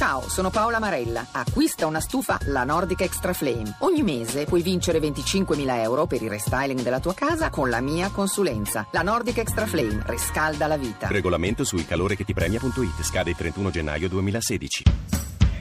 [0.00, 1.26] Ciao, sono Paola Marella.
[1.30, 3.76] Acquista una stufa La Nordic Extra Flame.
[3.80, 8.08] Ogni mese puoi vincere 25.000 euro per il restyling della tua casa con la mia
[8.08, 8.86] consulenza.
[8.92, 11.08] La Nordic Extra Flame riscalda la vita.
[11.08, 14.84] Regolamento su ilcalorechettipremia.it scade il 31 gennaio 2016.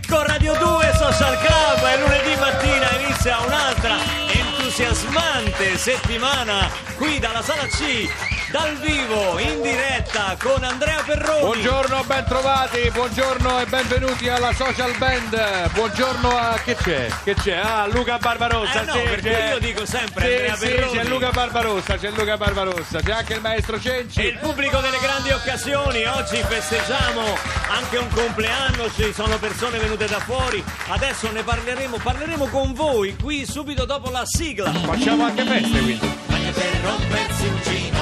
[0.08, 3.98] Con Radio 2 Social Club e lunedì mattina inizia un'altra
[4.32, 8.08] entusiasmante settimana qui dalla sala C,
[8.52, 11.42] dal vivo, in diretta con Andrea Perroni.
[11.42, 15.70] Buongiorno, ben trovati, buongiorno e benvenuti alla Social Band.
[15.74, 17.08] Buongiorno a che c'è?
[17.24, 17.58] Che c'è?
[17.58, 18.82] Ah, Luca Barbarossa.
[18.82, 20.98] Eh no, sì, perché c'è- io dico sempre Sì, Andrea sì, Perroni.
[20.98, 24.20] c'è Luca Barbarossa, c'è Luca Barbarossa, c'è anche il maestro Cenci.
[24.22, 27.22] E il pubblico delle grandi occasioni, oggi festeggiamo
[27.70, 33.16] anche un compleanno, ci sono persone venute da fuori, adesso ne parleremo, parleremo con voi
[33.16, 34.72] qui subito dopo la sigla.
[34.72, 36.18] Facciamo anche feste quindi.
[36.28, 37.99] Meglio per rompersi un gino,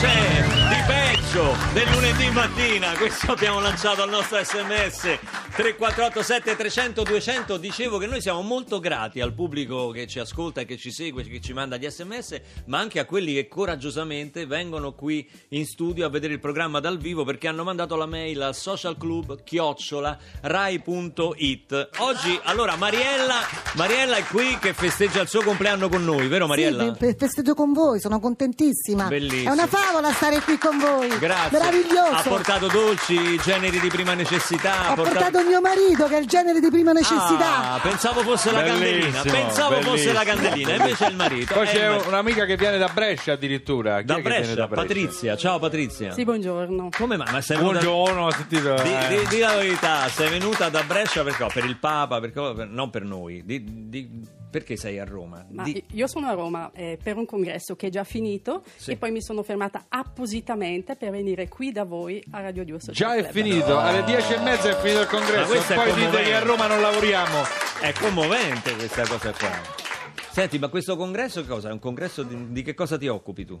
[0.00, 2.92] c'è di peggio del lunedì mattina?
[2.98, 5.18] Questo abbiamo lanciato al nostro sms
[5.56, 10.76] 3487 300 200 dicevo che noi siamo molto grati al pubblico che ci ascolta che
[10.76, 15.28] ci segue che ci manda gli sms ma anche a quelli che coraggiosamente vengono qui
[15.48, 19.42] in studio a vedere il programma dal vivo perché hanno mandato la mail al socialclub
[19.42, 23.40] chiocciola rai.it oggi allora Mariella
[23.74, 26.92] Mariella è qui che festeggia il suo compleanno con noi vero Mariella?
[26.92, 29.06] Sì, fe- festeggio con voi, sono contentissima.
[29.06, 29.50] Bellissimo.
[29.50, 31.08] È una favola stare qui con voi.
[31.18, 31.58] Grazie.
[31.58, 32.12] Meraviglioso.
[32.12, 34.92] Ha portato dolci, generi di prima necessità.
[34.92, 37.74] Ho portato mio marito che è il genere di prima necessità.
[37.74, 39.22] Ah, pensavo fosse la candelina.
[39.22, 41.54] Bellissimo, Pensavo fosse la candelina, invece è il marito.
[41.54, 42.08] Poi È c'è il marito.
[42.08, 43.98] un'amica che viene da Brescia addirittura.
[44.00, 44.82] Chi da è che viene Brescia, da Brescia?
[44.86, 45.36] Patrizia.
[45.36, 46.12] Ciao Patrizia.
[46.12, 46.88] Sì, buongiorno.
[46.96, 47.32] Come mai?
[47.32, 47.78] Ma sei venuta...
[47.78, 48.74] Buongiorno, ho sentito.
[48.82, 49.08] Di, eh.
[49.08, 51.46] di- di la verità, sei venuta da Brescia perché?
[51.52, 53.42] Per il Papa, perché- per- non per noi.
[53.44, 54.08] Di- di-
[54.56, 55.44] perché sei a Roma?
[55.50, 58.92] Ma Di- io sono a Roma eh, per un congresso che è già finito Sì.
[58.92, 62.94] e poi mi sono fermata appositamente per venire qui da voi a Radio 2 Social
[62.94, 63.32] Già è Club.
[63.32, 65.46] finito, alle 10 e mezza è finito il Ma congresso.
[65.46, 67.42] questo è Poi dite che a Roma non lavoriamo.
[67.82, 69.50] È commovente questa cosa qua.
[70.30, 71.68] Senti, ma questo congresso che cosa?
[71.68, 73.60] È un congresso di, di che cosa ti occupi tu?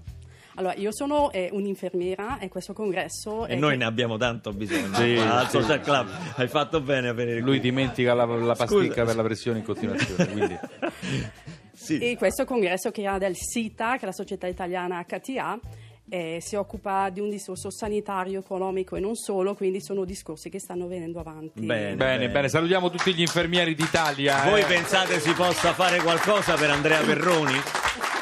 [0.56, 3.46] Allora, io sono eh, un'infermiera e questo congresso...
[3.46, 4.94] E noi che- ne abbiamo tanto bisogno.
[4.94, 5.60] Sì, al sì.
[5.60, 7.60] Social Club hai fatto bene a venire Lui qui.
[7.60, 9.04] dimentica la, la pasticca Scusa.
[9.04, 10.26] per la pressione in continuazione.
[10.30, 10.58] Quindi.
[11.76, 11.98] Sì.
[11.98, 15.60] E questo congresso che ha del SITA, che è la società italiana HTA,
[16.08, 20.58] eh, si occupa di un discorso sanitario, economico e non solo, quindi sono discorsi che
[20.58, 21.60] stanno venendo avanti.
[21.60, 21.94] Bene.
[21.94, 24.44] Bene, bene, salutiamo tutti gli infermieri d'Italia.
[24.44, 24.66] Voi eh.
[24.66, 27.54] pensate si possa fare qualcosa per Andrea Perroni?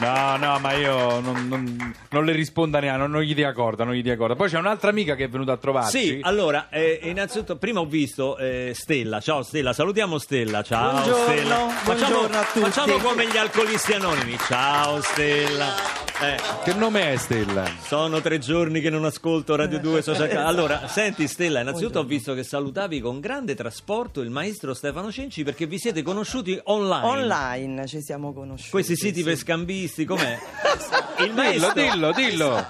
[0.01, 3.85] No, no, ma io non, non- non le rispondo neanche, non, non gli dia corda,
[3.85, 4.35] non gli dia corda.
[4.35, 5.99] Poi c'è un'altra amica che è venuta a trovarci.
[5.99, 9.21] Sì, allora, eh, innanzitutto, prima ho visto eh, Stella.
[9.21, 10.63] Ciao Stella, salutiamo Stella.
[10.63, 11.55] Ciao Buongiorno, Stella.
[11.55, 12.71] Facciamo, buongiorno a tutti.
[12.71, 14.37] facciamo come gli alcolisti anonimi.
[14.49, 16.13] Ciao Stella.
[16.27, 17.69] Eh, Che nome è Stella?
[17.83, 20.47] sono tre giorni che non ascolto Radio 2 Social Club.
[20.47, 25.43] Allora, senti Stella, innanzitutto ho visto che salutavi con grande trasporto il maestro Stefano Cenci
[25.43, 27.07] perché vi siete conosciuti online.
[27.07, 28.71] Online ci siamo conosciuti.
[28.71, 29.25] Questi siti sì.
[29.25, 30.39] per scambisti, com'è?
[31.21, 31.73] Il Dillo, maestro...
[31.75, 32.67] dillo, dillo.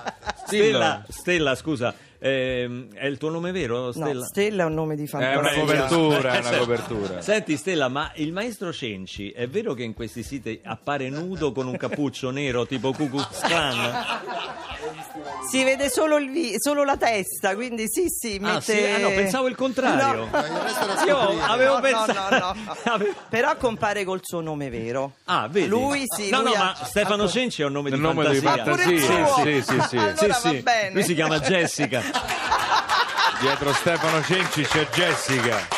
[0.47, 1.95] Stella, Stella, scusa,
[2.29, 4.13] ehm, è il tuo nome vero, Stella?
[4.13, 5.39] No, Stella è un nome di È fantasia.
[5.39, 6.59] una copertura, è Eh, una certo.
[6.65, 7.21] copertura.
[7.21, 11.67] Senti Stella, ma il maestro Cenci è vero che in questi siti appare nudo con
[11.67, 13.93] un cappuccio nero tipo Ku Klux Klan?
[15.55, 18.61] Si vede solo, il vi- solo la testa, quindi sì, sì, Ah, mette...
[18.61, 18.85] sì?
[18.93, 20.29] Ah, no, pensavo il contrario.
[20.33, 21.05] No.
[21.07, 22.39] Io avevo No, no, pensato...
[22.39, 22.77] no, no.
[22.93, 25.13] Avevo- Però compare col suo nome vero.
[25.27, 25.69] Ah, vedi?
[25.69, 28.01] Lui sì, No, lui no, ha- ma Stefano ha- Cenci è un nome Il di
[28.01, 28.65] nome di fantasia.
[28.65, 29.75] fantasia, Pure il suo.
[29.77, 29.97] sì, sì, sì.
[29.97, 30.57] Allora Sì, va sì.
[30.63, 30.91] bene.
[30.93, 32.03] Lui si chiama Jessica.
[33.41, 35.74] Dietro Stefano Cenci c'è Jessica.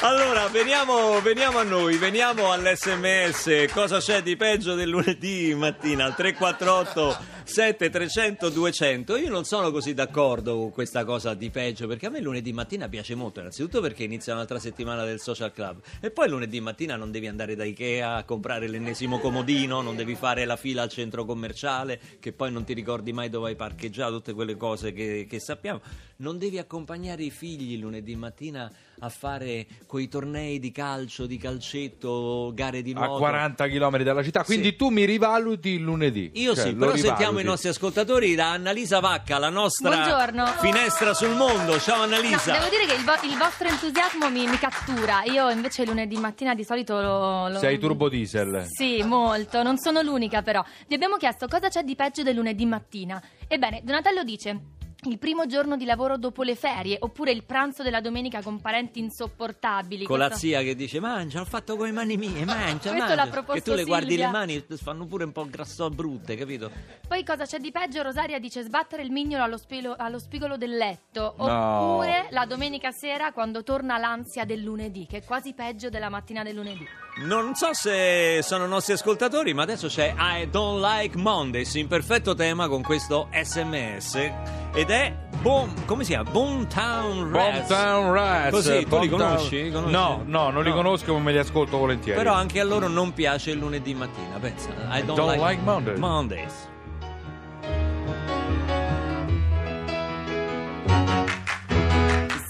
[0.00, 3.66] Allora, veniamo, veniamo a noi, veniamo all'SMS.
[3.72, 6.04] Cosa c'è di peggio del lunedì mattina?
[6.04, 9.16] Al 348 7300 200.
[9.16, 12.88] Io non sono così d'accordo con questa cosa di peggio, perché a me lunedì mattina
[12.88, 15.80] piace molto, innanzitutto perché inizia un'altra settimana del social club.
[16.00, 20.14] E poi lunedì mattina non devi andare da Ikea a comprare l'ennesimo comodino, non devi
[20.14, 24.16] fare la fila al centro commerciale, che poi non ti ricordi mai dove hai parcheggiato,
[24.16, 25.80] tutte quelle cose che, che sappiamo.
[26.18, 32.52] Non devi accompagnare i figli lunedì mattina a fare quei tornei di calcio, di calcetto,
[32.54, 33.18] gare di A nuoto.
[33.18, 34.76] 40 km dalla città, quindi Sì.
[34.76, 36.30] tu mi rivaluti il lunedì.
[36.34, 37.06] Io Cioè, sì, lo però rivaluti.
[37.06, 40.46] sentiamo i nostri ascoltatori da Annalisa Vacca, la nostra Buongiorno.
[40.60, 41.78] finestra sul mondo.
[41.78, 42.52] Ciao No, Annalisa.
[42.52, 45.22] devo dire che il, vo- il vostro entusiasmo mi, mi cattura.
[45.24, 47.48] Io invece lunedì mattina di solito lo.
[47.48, 48.64] lo- Sei turbo diesel.
[48.68, 49.62] Sì, molto.
[49.62, 50.64] Non sono l'unica, però.
[50.86, 53.22] Vi abbiamo chiesto cosa c'è di peggio del lunedì mattina.
[53.46, 54.76] Ebbene, Donatello dice.
[55.04, 58.98] Il primo giorno di lavoro dopo le ferie, oppure il pranzo della domenica con parenti
[58.98, 60.04] insopportabili.
[60.04, 62.98] Con la Questo- zia che dice mangia, l'ho fatto con le mani mie, mangia, Questo
[62.98, 63.14] mangia.
[63.14, 64.26] l'ha proposto Che tu le guardi Silvia.
[64.26, 66.70] le mani, fanno pure un po' grasso brutte, capito?
[67.06, 68.02] Poi cosa c'è di peggio?
[68.02, 71.34] Rosaria dice sbattere il mignolo allo, spelo- allo spigolo del letto.
[71.38, 71.92] No.
[71.92, 76.42] Oppure la domenica sera quando torna l'ansia del lunedì, che è quasi peggio della mattina
[76.42, 76.84] del lunedì.
[77.24, 82.34] Non so se sono nostri ascoltatori, ma adesso c'è I Don't Like Mondays in perfetto
[82.34, 86.28] tema con questo sms ed è Boom, come si chiama?
[86.30, 87.68] Boomtown Rats.
[87.68, 88.50] Boomtown Rats.
[88.50, 89.70] Così, tu li Boomtown- conosci?
[89.70, 89.92] Conosci?
[89.92, 90.74] No, no, non li No.
[90.74, 92.18] conosco, ma me li ascolto volentieri.
[92.18, 94.70] Però anche a loro non piace il lunedì mattina, pensa.
[94.90, 95.98] I don't, don't like Mondays.
[96.00, 96.66] Mondays.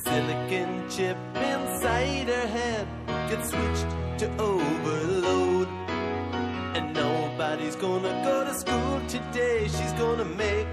[0.05, 2.87] silicon chip inside her head
[3.29, 3.87] gets switched
[4.19, 5.69] to overload.
[6.77, 9.65] And nobody's gonna go to school today.
[9.69, 10.67] She's gonna make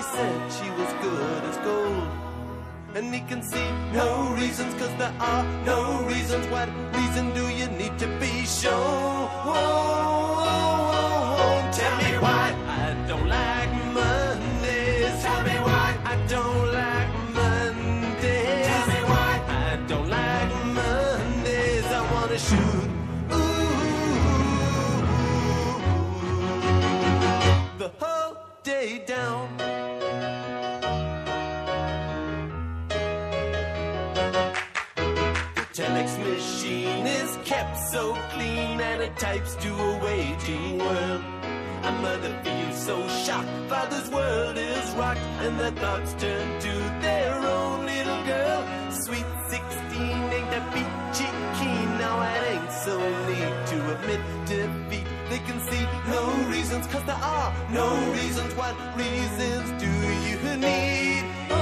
[0.00, 2.08] always said she was good as gold.
[2.94, 6.46] And he can see no reasons, cause there are no reasons.
[6.48, 9.28] What reason do you need to be shown?
[11.72, 15.22] Tell me why I don't like Mondays.
[15.22, 18.66] Tell me why I don't like Mondays.
[18.66, 21.84] Tell me why I don't like Mondays.
[21.84, 22.90] I wanna shoot.
[23.32, 23.78] Ooh,
[27.78, 29.69] the whole day down.
[39.30, 41.22] Types to a waiting world.
[41.84, 46.72] A mother feels so shocked, father's world is rocked, and their thoughts turn to
[47.06, 48.60] their own little girl.
[48.90, 50.00] Sweet 16
[50.36, 52.96] ain't that peachy keen, now it ain't so
[53.28, 55.06] neat to admit defeat.
[55.30, 55.84] They can see
[56.16, 56.22] no
[56.54, 57.88] reasons, cause there are no
[58.18, 58.52] reasons.
[58.54, 59.92] What reasons do
[60.26, 61.59] you need?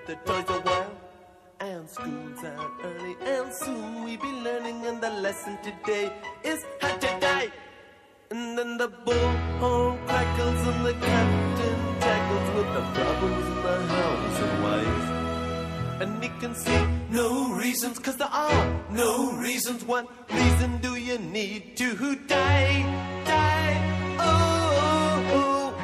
[0.00, 0.90] With the toys a while.
[1.60, 4.86] And school's out early, and soon we'll be learning.
[4.86, 6.10] And the lesson today
[6.42, 7.48] is how to die.
[8.30, 14.40] And then the bullhorn crackles, and the captain tackles with the problems in the house
[14.40, 15.10] and wife.
[16.00, 19.84] And he can see no reasons, cause there are no reasons.
[19.84, 23.09] What reason do you need to die?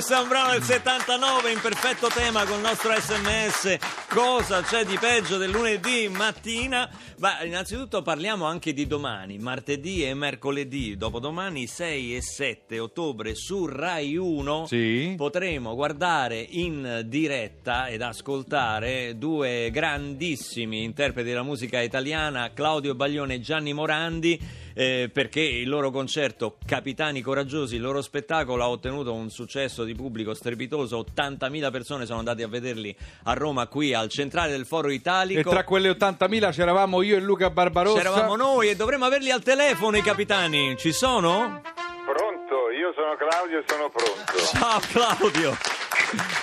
[0.00, 3.76] Questo è un brano del 79 in perfetto tema con il nostro sms.
[4.08, 6.88] Cosa c'è di peggio del lunedì mattina?
[7.18, 13.66] Ma innanzitutto parliamo anche di domani, martedì e mercoledì, dopodomani 6 e 7 ottobre su
[13.66, 15.12] Rai 1 Sì.
[15.18, 23.40] potremo guardare in diretta ed ascoltare due grandissimi interpreti della musica italiana, Claudio Baglione e
[23.40, 24.40] Gianni Morandi,
[24.80, 29.94] eh, perché il loro concerto Capitani Coraggiosi, il loro spettacolo ha ottenuto un successo di
[29.94, 34.88] pubblico strepitoso, 80.000 persone sono andate a vederli a Roma qui al centrale del Foro
[34.88, 35.50] E Italico.
[35.50, 37.98] tra quelle 80.000 c'eravamo io e Luca Barbarossa.
[37.98, 40.74] C'eravamo noi e dovremmo averli al telefono i capitani.
[40.78, 41.60] Ci sono?
[42.06, 42.70] Pronto?
[42.70, 44.38] io sono Claudio e sono pronto.
[44.46, 45.56] Ciao Claudio.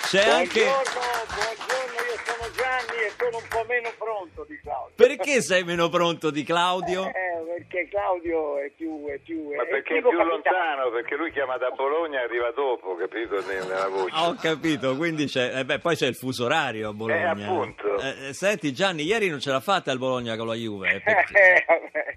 [0.10, 0.64] C'è anche...
[0.64, 4.94] Buongiorno, buongiorno, io sono Gianni e sono un po' meno pronto di Claudio.
[4.96, 7.08] Perché sei meno pronto di Claudio?
[7.08, 9.06] Eh, perché Claudio è più...
[9.08, 10.30] È più Ma perché è più capitano.
[10.30, 10.90] lontano?
[10.92, 13.42] Perché lui chiama da Bologna e arriva dopo, capito?
[13.48, 14.14] Nella voce.
[14.14, 17.36] Ah, Ho capito, quindi c'è, eh beh, poi c'è il fuso orario a Bologna.
[17.36, 18.00] Eh, appunto.
[18.00, 20.90] Eh, eh, senti Gianni, ieri non ce l'ha fatta il Bologna con la Juve.
[20.96, 21.66] eh, perché-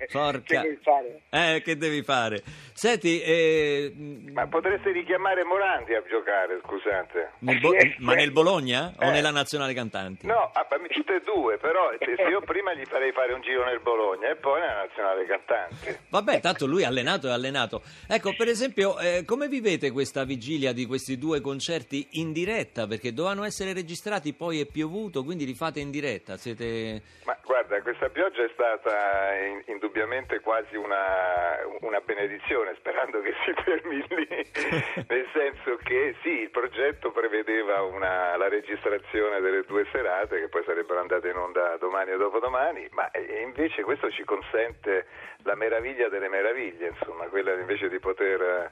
[0.01, 1.21] Eh, Porca- che vuoi fare?
[1.31, 2.43] Eh, che devi fare?
[2.73, 3.93] Senti, eh,
[4.33, 7.33] Ma potreste richiamare Morandi a giocare, scusate.
[7.41, 9.11] nel Bo- ma nel Bologna o Eh.
[9.11, 10.27] nella Nazionale Cantanti?
[10.27, 13.65] No, ah, tutte e due, però se se io prima gli farei fare un giro
[13.65, 16.01] nel Bologna e poi nella nazionale cantante.
[16.09, 17.83] Vabbè, tanto lui è allenato e allenato.
[18.09, 22.87] Ecco, per esempio, eh, come vivete questa vigilia di questi due concerti in diretta?
[22.87, 26.37] Perché dovevano essere registrati, poi è piovuto, quindi li fate in diretta.
[26.37, 27.03] Siete...
[27.25, 33.53] Ma guarda, questa pioggia è stata in- indubbiamente quasi una, una benedizione, sperando che si
[33.63, 34.29] fermi lì,
[35.09, 40.63] nel senso che sì, il progetto prevedeva una- la registrazione delle due serate che poi
[40.65, 45.00] sarebbero andate in onda domani o dopodomani, ma eh, invece questo ci consente
[45.45, 48.71] la meraviglia delle meraviglie, insomma, quella invece di poter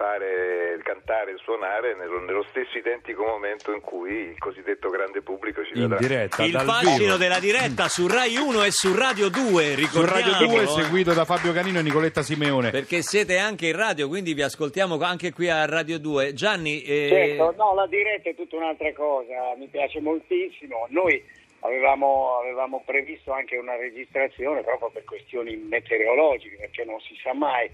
[0.00, 5.62] fare, cantare e suonare nello, nello stesso identico momento in cui il cosiddetto grande pubblico
[5.62, 5.98] ci In vedrà.
[5.98, 10.46] diretta, Il fascino della diretta su Rai 1 e su Radio 2, Su Radio 2
[10.46, 10.82] ricordiamolo, eh.
[10.82, 12.70] seguito da Fabio Canino e Nicoletta Simeone.
[12.70, 16.32] Perché siete anche in radio, quindi vi ascoltiamo anche qui a Radio 2.
[16.32, 20.86] Gianni, eh, Certo, no, la diretta è tutta un'altra cosa, mi piace moltissimo.
[20.88, 21.22] Noi
[21.60, 27.70] avevamo, avevamo previsto anche una registrazione proprio per questioni meteorologiche, perché non si sa mai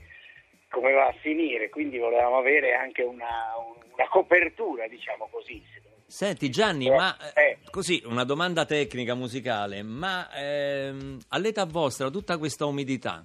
[0.70, 3.54] come va a finire, quindi volevamo avere anche una,
[3.94, 5.62] una copertura, diciamo così.
[6.06, 7.58] senti Gianni, Eh, ma eh, eh.
[7.70, 13.24] così una domanda tecnica musicale, ma ehm, all'età vostra tutta questa umidità?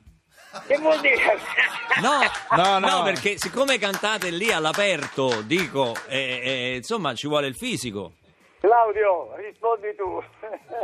[0.68, 1.16] Che vuol dire?
[2.02, 2.20] No,
[2.56, 3.04] No, no.
[3.04, 8.14] perché siccome cantate lì all'aperto, dico, eh, eh, insomma ci vuole il fisico.
[8.62, 10.22] Claudio, rispondi tu.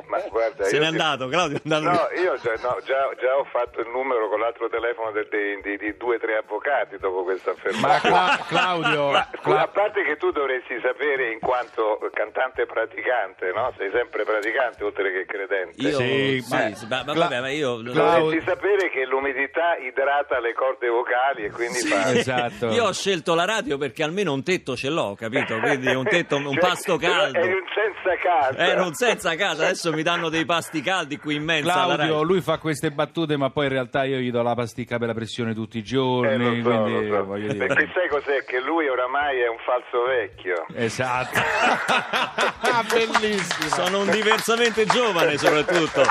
[0.10, 2.22] Ma guarda, Se n'è ti- andato, Claudio è andato No, via.
[2.24, 5.78] io già, no, già- già ho fatto il numero con l'altro telefono de- de- di,
[5.78, 8.00] di due o tre avvocati dopo questa Ma affermazione.
[8.02, 13.72] Cla- Claudio, Ma, Cla- a parte che tu dovresti sapere in quanto cantante praticante, no?
[13.78, 15.80] Sei sempre praticante oltre che credente.
[15.80, 19.78] Io, Sì, ma- sì, ma, ma Cla- vabbè, ma io, Clau- Dovresti sapere che l'umidità
[19.78, 21.88] idrata le corde vocali e quindi Sì.
[21.90, 22.10] fa...
[22.12, 22.68] Esatto.
[22.72, 25.60] io ho scelto la radio perché almeno un tetto ce l'ho, capito?
[25.60, 27.66] Quindi un tetto, un Cioè, pasto caldo.
[27.74, 28.58] Senza casa.
[28.58, 32.42] Ero un senza casa, adesso mi danno dei pasti caldi qui in alla Claudio, lui
[32.42, 35.54] fa queste battute, ma poi in realtà io gli do la pasticca per la pressione
[35.54, 36.62] tutti i Eh, giorni.
[36.62, 37.58] lo so, quindi so.
[37.58, 38.44] Perché sai cos'è?
[38.46, 40.66] Che lui oramai è un falso vecchio.
[40.74, 41.40] Esatto.
[42.84, 43.70] Bellissimo.
[43.70, 46.04] Sono un diversamente giovane soprattutto.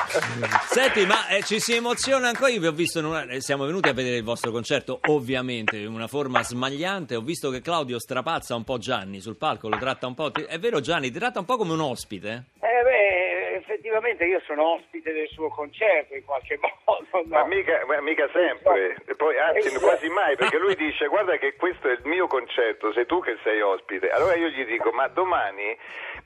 [0.68, 2.50] Senti, ma eh, ci si emoziona ancora?
[2.50, 5.76] Io vi ho visto, in una- eh, siamo venuti a vedere il vostro concerto, ovviamente,
[5.76, 7.14] in una forma smagliante.
[7.16, 10.30] Ho visto che Claudio strapazza un po' Gianni sul palco, lo tratta un po'...
[10.30, 12.44] ti- È vero Gianni, ti tratta un po' come un ospite?
[12.61, 17.04] Eh beh, effettivamente io sono ospite del suo concerto in qualche modo.
[17.12, 17.23] no?
[17.28, 21.54] Ma mica, ma mica sempre, E poi anzi quasi mai, perché lui dice guarda che
[21.56, 24.11] questo è il mio concerto, sei tu che sei ospite.
[24.11, 25.76] Allora io gli dico ma domani,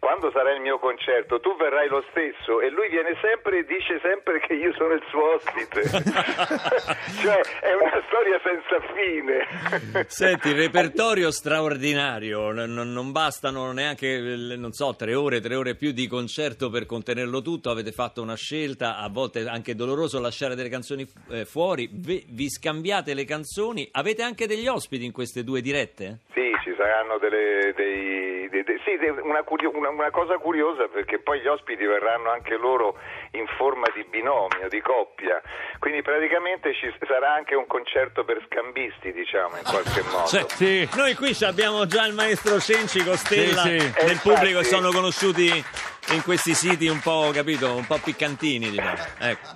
[0.00, 4.00] quando sarà il mio concerto, tu verrai lo stesso e lui viene sempre e dice
[4.00, 5.83] sempre che io sono il suo ospite.
[7.21, 10.07] cioè è una storia senza fine.
[10.09, 14.19] Senti, il repertorio straordinario, n- n- non bastano neanche,
[14.57, 18.37] non so, tre ore, tre ore più di concerto per contenerlo tutto, avete fatto una
[18.37, 24.23] scelta, a volte anche doloroso lasciare delle canzoni eh, fuori, vi, scambiate le canzoni, avete
[24.23, 26.21] anche degli ospiti in queste due dirette?
[26.33, 28.64] Sì, ci saranno delle, dei- dei-
[28.99, 32.97] sì, una, curio- una- una cosa curiosa perché poi gli ospiti verranno anche loro
[33.32, 35.40] in forma di binomio, di coppia,
[35.78, 40.26] quindi praticamente ci sarà anche un concerto per scambisti, diciamo, in qualche modo.
[40.26, 40.88] Cioè, Sì.
[40.97, 43.92] Noi qui ci abbiamo già il maestro Cenci con Stella Sì, sì.
[44.04, 44.66] del Eh, pubblico che infatti.
[44.66, 45.64] sono conosciuti
[46.12, 48.97] in questi siti un po', capito, un po' piccantini, diciamo.
[49.20, 49.49] Ecco.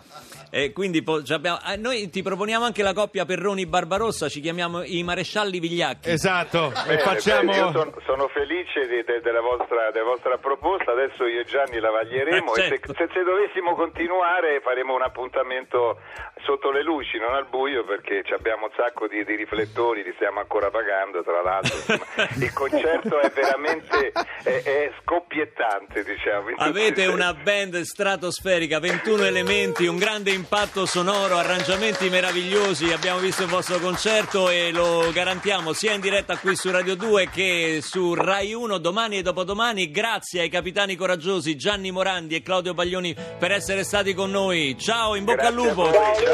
[0.56, 4.84] E quindi po- ci abbiamo- eh, noi ti proponiamo anche la coppia Perroni-Barbarossa, ci chiamiamo
[4.84, 6.10] i marescialli Vigliacchi.
[6.10, 6.70] Esatto.
[6.70, 7.50] E Bene, facciamo.
[7.50, 11.44] bene, io son- sono felice di- de- della, vostra, della vostra proposta, adesso io e
[11.44, 12.92] Gianni la vaglieremo Eh, e certo.
[12.94, 15.98] se, se- se dovessimo continuare faremo un appuntamento
[16.44, 20.12] sotto le luci, non al buio perché ci abbiamo un sacco di, di riflettori, li
[20.14, 21.74] stiamo ancora pagando tra l'altro.
[21.76, 22.04] insomma.
[22.44, 26.50] Il concerto è veramente è, è scoppiettante, diciamo.
[26.56, 32.92] Avete una band stratosferica, 21 elementi, un grande impatto sonoro, arrangiamenti meravigliosi.
[32.92, 37.30] Abbiamo visto il vostro concerto e lo garantiamo sia in diretta qui su Radio 2
[37.30, 39.90] che su Rai 1 domani e dopodomani.
[39.90, 44.76] Grazie ai capitani coraggiosi Gianni Morandi e Claudio Baglioni per essere stati con noi.
[44.78, 46.33] Ciao, in bocca al Grazie a lupo.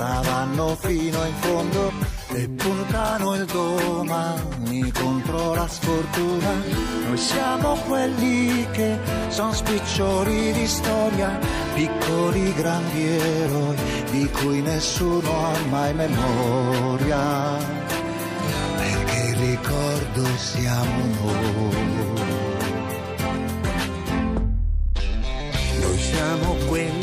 [0.00, 1.92] Tempesta vanno fino in fondo
[2.32, 6.52] e puntano il domani contro la sfortuna.
[7.06, 11.38] Noi siamo quelli che son spiccioli di storia,
[11.74, 13.76] piccoli grandi eroi
[14.10, 17.58] di cui nessuno ha mai memoria.
[18.76, 21.98] Perché il ricordo siamo noi.
[25.80, 26.99] Noi siamo quelli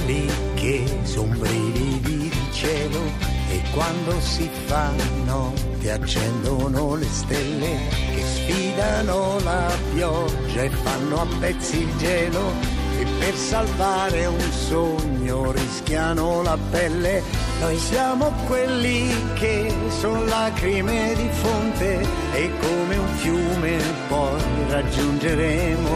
[3.77, 4.89] quando si fa
[5.25, 7.77] notte accendono le stelle
[8.11, 12.53] che sfidano la pioggia e fanno a pezzi il gelo
[12.99, 17.21] e per salvare un sogno rischiano la pelle.
[17.61, 22.03] Noi siamo quelli che sono lacrime di fonte
[22.33, 25.89] e come un fiume poi raggiungeremo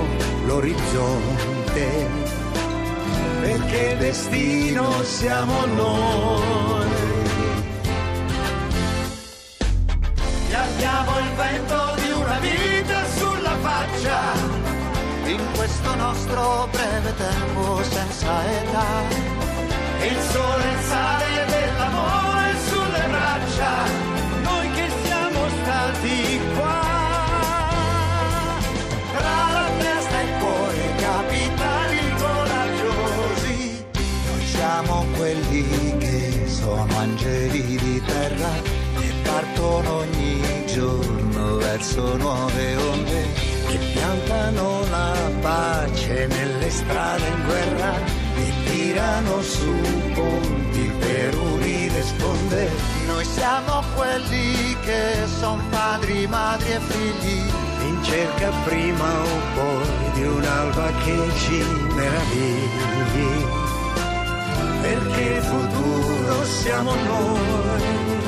[0.45, 2.07] l'orizzonte
[3.41, 7.00] perché destino siamo noi.
[10.83, 14.19] Abbiamo il vento di una vita sulla faccia,
[15.25, 18.88] in questo nostro breve tempo senza età.
[20.01, 23.73] il sole sale dell'amore sulle braccia,
[24.41, 26.81] noi che siamo stati qua.
[29.17, 33.85] Tra la testa e il cuore, capitani coraggiosi.
[34.25, 38.81] Noi siamo quelli che sono angeli di terra
[39.31, 43.25] partono ogni giorno verso nuove onde.
[43.68, 47.96] che piantano la pace nelle strade in guerra
[48.36, 49.72] e tirano su
[50.14, 52.70] ponti per unire sponde.
[53.07, 57.42] Noi siamo quelli che son padri, madri e figli.
[57.88, 61.64] In cerca prima o poi di un'alba che ci
[61.96, 63.46] meravigli,
[64.81, 68.21] perché futuro siamo noi.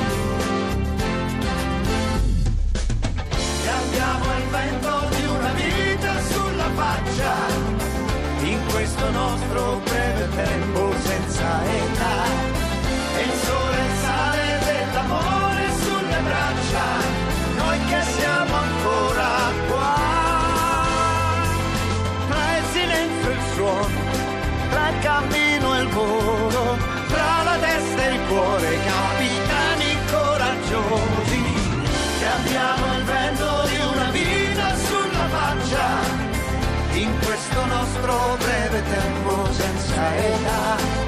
[40.44, 41.03] Senza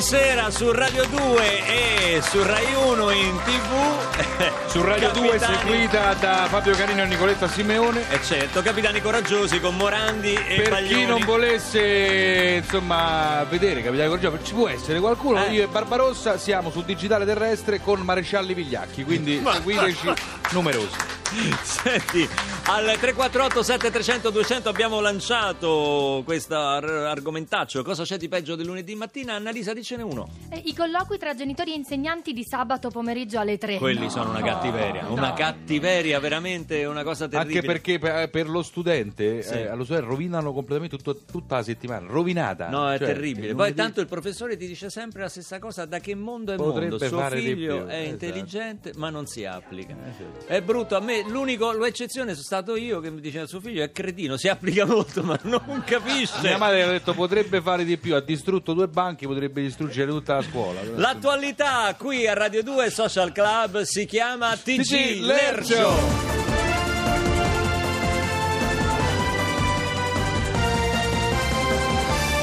[0.00, 4.68] sera su Radio 2 e su Rai 1 in tv.
[4.68, 8.04] Su Radio 2 Capitani- seguita da Fabio Canino e Nicoletta Simeone.
[8.10, 11.02] E certo, capitani coraggiosi con Morandi e Per Baglioni.
[11.02, 15.44] chi non volesse insomma vedere Capitale Coraggioso, ci può essere qualcuno.
[15.44, 15.50] Eh.
[15.52, 20.12] Io e Barbarossa siamo su Digitale Terrestre con Marescialli Vigliacchi, quindi seguiteci
[20.50, 20.96] numerosi.
[21.62, 22.28] Senti,
[22.66, 27.82] al 348 7300 200 abbiamo lanciato questo ar- argomentaccio.
[27.84, 29.34] Cosa c'è di peggio del lunedì mattina?
[29.34, 30.28] Annalisa, dicene uno.
[30.50, 33.78] Eh, I colloqui tra genitori e insegnanti di sabato pomeriggio alle 3.
[33.78, 35.06] Quelli sono una cattiveria.
[35.08, 37.58] Una cattiveria, veramente una cosa terribile.
[37.58, 39.52] Anche perché per, per lo studente, Sì.
[39.54, 42.06] eh, allo studente rovinano completamente tutto- tutta la settimana.
[42.08, 42.68] Rovinata.
[42.70, 43.46] No, è Cioè, terribile.
[43.48, 46.52] il Poi lunedì- tanto il professore ti dice sempre la stessa cosa, da che mondo
[46.52, 47.06] è Potrebbe mondo.
[47.06, 48.08] Suo fare di figlio è esatto.
[48.10, 49.92] intelligente, ma non si applica.
[49.92, 50.46] Eh, certo.
[50.46, 53.90] È brutto, a me l'unico, l'eccezione sono stato io che mi diceva suo figlio è
[53.92, 56.40] cretino, si applica molto, ma non capisce.
[56.42, 60.34] Mia madre ha detto potrebbe fare di più, ha distrutto due banchi, potrebbe distruggere tutta
[60.34, 60.80] la scuola.
[60.96, 65.74] L'attualità qui a Radio 2 Social Club si chiama TG, TG Lercio.
[65.74, 66.38] Lercio.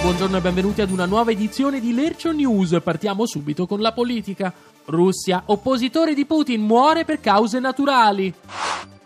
[0.07, 2.79] Buongiorno e benvenuti ad una nuova edizione di Lercio News.
[2.81, 4.53] Partiamo subito con la politica.
[4.87, 8.33] Russia, oppositore di Putin, muore per cause naturali.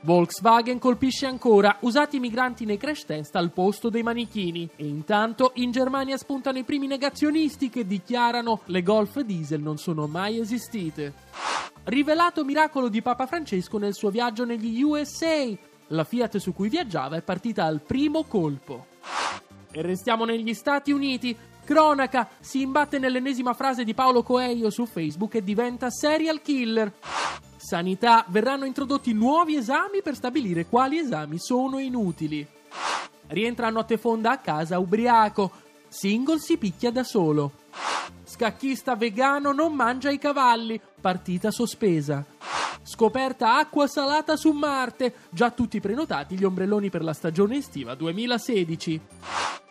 [0.01, 4.69] Volkswagen colpisce ancora, usati i migranti nei crash test al posto dei manichini.
[4.75, 10.05] E intanto in Germania spuntano i primi negazionisti che dichiarano le golf diesel non sono
[10.05, 11.13] mai esistite.
[11.85, 15.49] Rivelato miracolo di Papa Francesco nel suo viaggio negli USA.
[15.87, 18.85] La Fiat su cui viaggiava è partita al primo colpo.
[19.71, 21.35] E restiamo negli Stati Uniti.
[21.63, 26.91] Cronaca si imbatte nell'ennesima frase di Paolo Coelho su Facebook e diventa serial killer.
[27.55, 32.45] Sanità verranno introdotti nuovi esami per stabilire quali esami sono inutili.
[33.27, 35.51] Rientra a notte fonda a casa ubriaco.
[35.87, 37.51] Single si picchia da solo.
[38.23, 40.81] Scacchista vegano non mangia i cavalli.
[40.99, 42.25] Partita sospesa.
[42.83, 45.13] Scoperta acqua salata su Marte.
[45.29, 49.01] Già tutti prenotati gli ombrelloni per la stagione estiva 2016.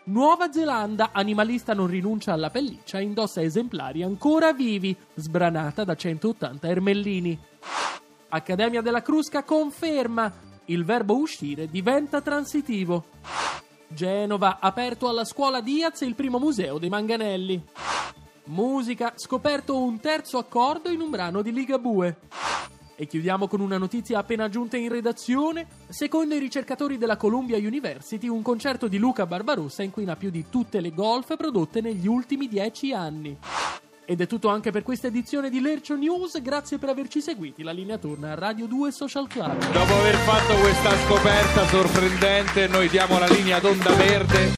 [0.04, 7.38] Nuova Zelanda, animalista non rinuncia alla pelliccia indossa esemplari ancora vivi, sbranata da 180 ermellini.
[8.30, 10.32] Accademia della Crusca conferma,
[10.66, 13.04] il verbo uscire diventa transitivo.
[13.88, 17.62] Genova, aperto alla scuola Diaz il primo museo dei manganelli.
[18.44, 22.16] Musica, scoperto un terzo accordo in un brano di Ligabue.
[23.00, 25.66] E chiudiamo con una notizia appena giunta in redazione.
[25.88, 30.80] Secondo i ricercatori della Columbia University, un concerto di Luca Barbarossa inquina più di tutte
[30.80, 33.38] le golf prodotte negli ultimi dieci anni.
[34.04, 36.42] Ed è tutto anche per questa edizione di Lercio News.
[36.42, 37.62] Grazie per averci seguiti.
[37.62, 39.58] La linea torna a Radio 2 Social Club.
[39.72, 44.46] Dopo aver fatto questa scoperta sorprendente, noi diamo la linea d'onda verde